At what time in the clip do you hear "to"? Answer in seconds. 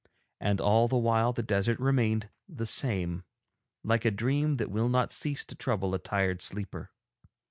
5.45-5.53